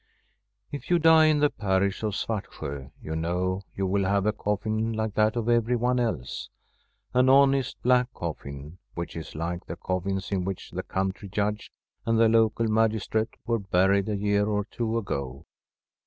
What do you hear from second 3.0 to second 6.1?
you know you will have a coffin like that of everyone